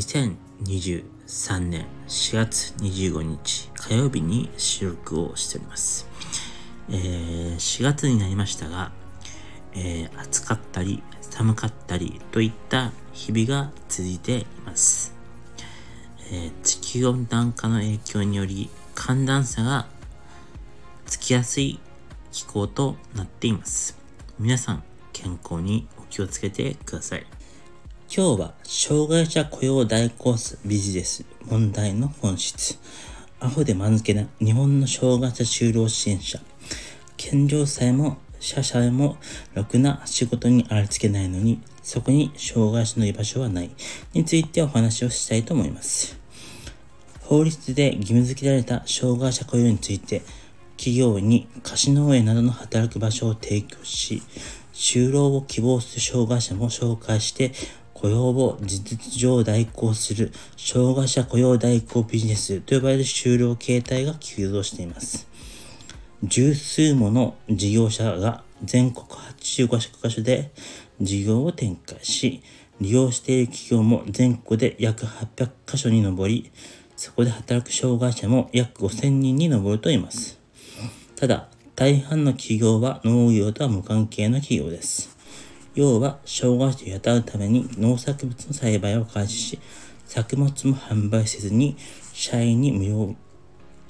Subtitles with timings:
[0.00, 6.08] 2023年4月25日火曜日に収録をしております。
[6.88, 8.92] えー、4月になりましたが、
[9.74, 15.14] えー、暑かったり寒かったりといった日々が続いています。
[16.32, 19.86] えー、地球温暖化の影響により寒暖差が
[21.04, 21.78] つきやすい
[22.32, 23.98] 気候となっています。
[24.38, 27.39] 皆さん健康にお気をつけてください。
[28.12, 32.76] 今日は障害者雇用大コースビジネス問題の本質。
[33.38, 36.40] アホで間付けな日本の障害者就労支援者。
[37.16, 39.16] 健常さえも社社も
[39.54, 43.70] ろくな仕事にありつけないのに、そこに障害者の居場所はない。
[44.12, 46.18] についてお話をしたいと思います。
[47.20, 50.22] 法律で義務付けられた障害者雇用について、
[50.76, 54.20] 企業に貸し農園などの働く場所を提供し、
[54.72, 57.52] 就労を希望する障害者も紹介して
[58.00, 65.28] 雇用を事実上代行する障害者雇用代行ビジネスと呼ばれる就労形態が急増しています。
[66.22, 69.68] 十数もの事業者が全国85
[70.00, 70.50] カ所で
[71.00, 72.42] 事業を展開し、
[72.80, 76.50] 利用している企業も全国で約800カ所に上り、
[76.96, 80.38] そこで働く障害者も約5000人に上るといいます。
[81.16, 85.19] ただ、大半の企業は農業とは無関係の企業です。
[85.80, 89.58] 要は、障害者を雇うために農作物の栽培を開始し、
[90.04, 91.74] 作物も販売せずに、
[92.12, 93.14] 社員に無料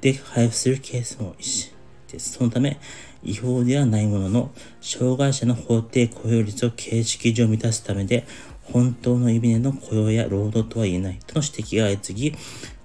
[0.00, 1.74] で配布するケースも多いし、
[2.10, 2.32] です。
[2.38, 2.78] そのため、
[3.22, 8.26] 違法ではないものの、障害者の法定雇用率を形式上満たすためで、
[8.62, 12.36] 本当の意味での雇用や労働とは言えないとの指摘が相次ぎ、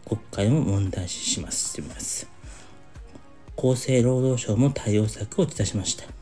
[0.05, 1.81] 国会も問題視します。
[3.55, 6.18] 厚生労働省も対応策を打ち出しました。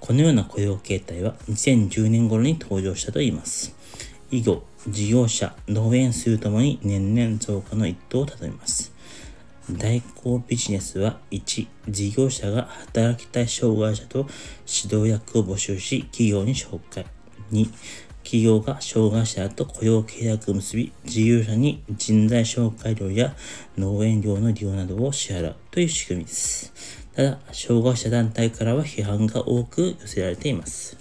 [0.00, 3.74] このような雇用形態は2010年頃に登場したといいます。
[4.30, 8.92] 以後、事業者、農園数ともに年々増加の一途をたどります。
[9.70, 14.26] 代行ビジネスは1、事業者が働きたい障害者と
[14.66, 17.04] 指導役を募集し、企業に紹介。
[17.52, 17.68] 2、
[18.22, 23.34] 企業が障害者と雇用契約を結び、事業者に人材紹介料や
[23.76, 26.72] 農園料の利用などを支払うという仕組みです。
[27.18, 30.96] ただ、障害者団体からは批判が多く寄せられています。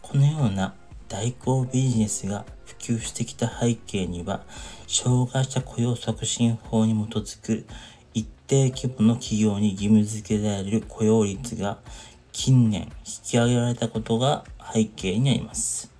[0.00, 0.74] このような
[1.08, 4.44] 代行ビジネスが普及してきた背景には、
[4.86, 7.66] 障害者雇用促進法に基づく
[8.14, 11.78] 一定規模の企業に義務付けられる雇用率が
[12.30, 12.90] 近年引
[13.24, 15.90] き上げられたことが背景にあります。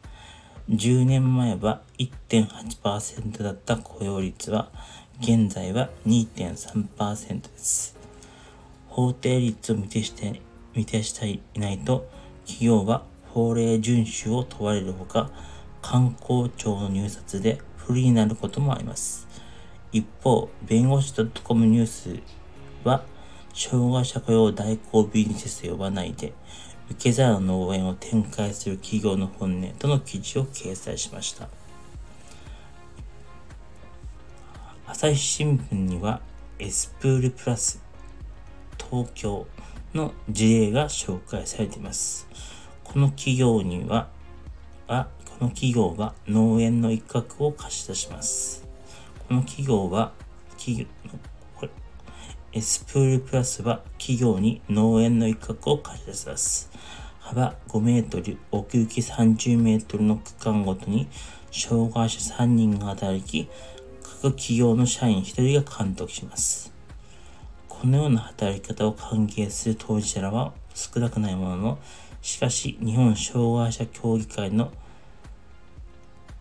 [0.71, 4.71] 10年前は1.8%だった雇用率は
[5.21, 7.96] 現在は2.3%です。
[8.97, 10.41] 法定率を満たして
[10.75, 12.09] 満たしていないと
[12.47, 15.31] 企業は法令遵守を問われるほか
[15.83, 19.29] 観光庁の入札で不利になることもあります。
[19.93, 21.13] 一方、弁護士
[21.45, 22.21] .com ニュース
[22.85, 23.05] は
[23.53, 26.33] 障害者雇用代行ビジネスと呼ばないで
[26.91, 31.51] 受け皿の農園を展開する企業の本音との記事を掲載しました。
[34.87, 36.23] 朝日新聞には
[36.59, 37.85] エスプールプラス
[38.79, 39.47] 東京
[39.95, 42.29] の事例が紹介されています。
[42.85, 44.09] この企業には、
[44.89, 48.67] あこの企業は農園の一角を貸し出します。
[49.29, 50.13] この企業は、
[50.57, 50.87] 企業
[52.57, 56.71] エスプールプラスは企業に農園の一角を貸し出します。
[57.21, 61.07] 幅5メートル、奥行き30メートルの区間ごとに
[61.51, 63.51] 障害者3人が働き、
[64.03, 66.73] 各企業の社員1人が監督します。
[67.87, 71.79] このような働き方を歓迎する当事者らは少なくないものの、
[72.21, 74.73] しかし日本障害者協議会の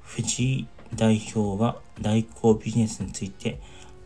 [0.02, 3.60] 藤井代表は代行ビジネスについて、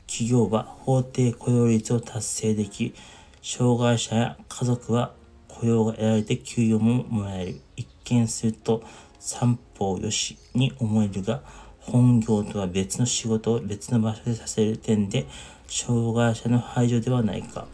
[0.06, 2.94] 企業は法定雇用率を達成でき、
[3.42, 5.14] 障害者や家族は
[5.48, 7.62] 雇用が得られて給与ももらえる。
[7.78, 8.84] 一見すると
[9.18, 11.42] 三方よしに思えるが、
[11.91, 15.25] 本業とは別の仕事を別の場所でさせる点で
[15.68, 17.68] 障害者の排除ではないか。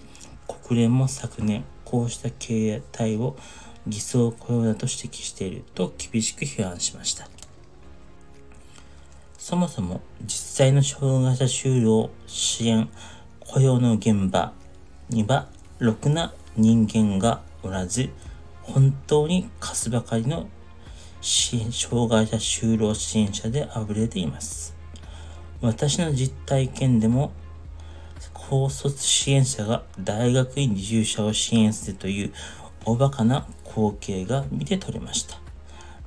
[0.48, 3.36] 国連も昨年、こうした経営体を
[3.88, 7.30] 偽装雇用だと指摘していると厳しく批判しました。
[9.38, 12.90] そもそも実際の障害者就労支援
[13.42, 14.54] 雇用の現場
[15.10, 15.48] には
[15.78, 18.10] ろくな人間がおらず、
[18.64, 20.48] 本当に貸すばかりの
[21.26, 24.76] 障害者就労支援者で溢れています。
[25.62, 27.32] 私の実体験でも
[28.34, 32.34] 高卒支援者が大学院移住者を支援するという
[32.86, 35.40] おバカな光景が見て取れました。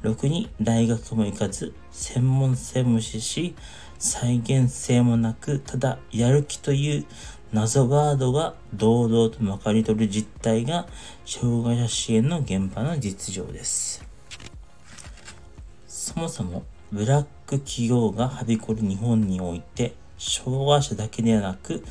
[0.03, 3.57] ろくに大学も行かず、専門性無視し、
[3.99, 7.07] 再現性もなく、ただやる気という
[7.53, 10.87] 謎ワードが堂々とまかり取る実態が、
[11.27, 14.08] 障害者支援の現場の実情です。
[16.09, 21.85] そもそも、ブラック企業がはびこる日本において、障害者だけではなく、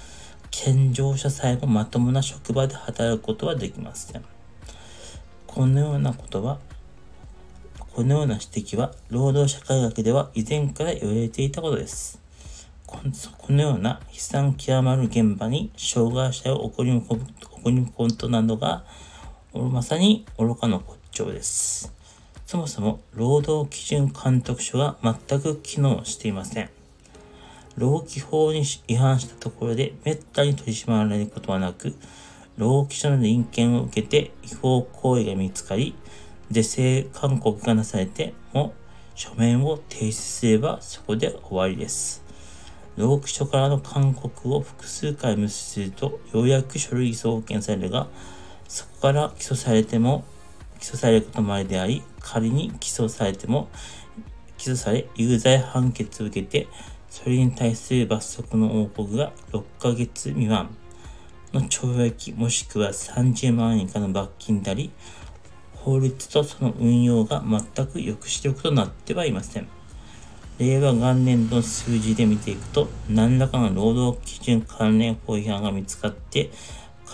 [0.50, 4.26] 健常者さえもまともな職場で働くことはできません。
[5.46, 6.58] このようなことは
[7.94, 12.20] このような指摘は、労働社会学では以前から言われていたことです。
[12.88, 13.00] こ
[13.54, 18.84] のような悲惨極まる現場に障害者を送り込む送り込むことなどが、
[19.54, 21.97] まさに愚かの骨頂です。
[22.48, 26.70] そもそも、労働基準監督署が全く機能していません。
[27.76, 31.94] 労基法に違反したところで滅多に取り締まられることはなく、
[32.56, 35.94] 労基署の臨検を受けて違法行為が見つかり、
[36.50, 38.74] 是正勧告がなされても
[39.14, 42.24] 書面を提出すればそこで終わりです。
[42.96, 48.08] 労基署からの勧告を複数回無視するとようやく書類送検されるが、
[48.70, 50.24] そこから起訴されても、
[50.80, 53.70] 起訴されることもありであり、仮に起訴されても、
[54.58, 56.68] 起訴され有罪判決を受けて、
[57.10, 60.70] それに対する罰則の報告が6ヶ月未満
[61.54, 64.92] の懲役もしくは30万円以下の罰金であり、
[65.76, 69.68] 法律とその運用が全く抑止力となってはいません。
[70.60, 76.50] 令和元年度の数字で見ていくと、何らかの労働基準関連法違反が見つかって、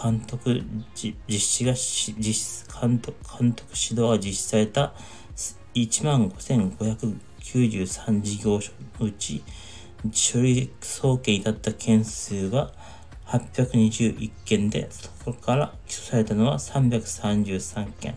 [0.01, 0.63] 監督
[0.95, 4.93] 実施が実監督監督指導が実施された
[5.75, 9.43] 15,593事業所のうち、
[10.11, 12.73] 書類送検に至った件数は
[13.27, 18.15] 821件で、そこから起訴されたのは333件。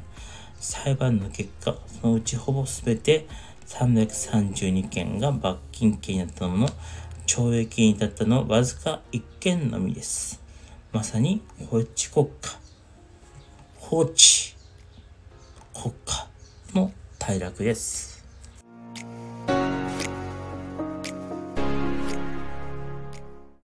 [0.59, 3.27] 裁判の結果、そのうちほぼ全て
[3.67, 6.69] 332件が罰金刑になったもの、
[7.27, 10.43] 懲役に至ったのはわずか1件のみです。
[10.97, 12.59] まさに法治国家、
[13.77, 14.55] 法治
[15.75, 16.27] 国家
[16.73, 18.16] の退落です。